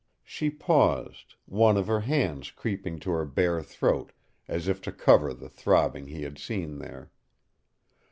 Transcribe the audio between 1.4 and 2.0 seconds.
one of her